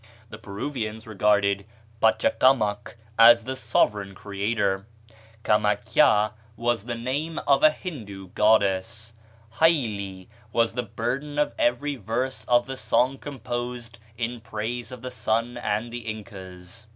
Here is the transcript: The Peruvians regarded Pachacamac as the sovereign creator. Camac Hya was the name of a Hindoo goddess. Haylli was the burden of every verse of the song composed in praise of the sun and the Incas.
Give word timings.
The 0.31 0.39
Peruvians 0.39 1.05
regarded 1.05 1.63
Pachacamac 2.01 2.97
as 3.19 3.43
the 3.43 3.55
sovereign 3.55 4.15
creator. 4.15 4.87
Camac 5.43 5.87
Hya 5.93 6.31
was 6.57 6.85
the 6.85 6.95
name 6.95 7.37
of 7.47 7.61
a 7.61 7.69
Hindoo 7.69 8.29
goddess. 8.33 9.13
Haylli 9.59 10.27
was 10.51 10.73
the 10.73 10.81
burden 10.81 11.37
of 11.37 11.53
every 11.59 11.97
verse 11.97 12.45
of 12.45 12.65
the 12.65 12.77
song 12.77 13.19
composed 13.19 13.99
in 14.17 14.39
praise 14.41 14.91
of 14.91 15.03
the 15.03 15.11
sun 15.11 15.55
and 15.55 15.93
the 15.93 15.99
Incas. 15.99 16.87